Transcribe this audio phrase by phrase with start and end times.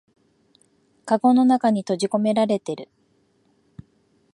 [1.05, 2.89] かごの中に閉じこめられてる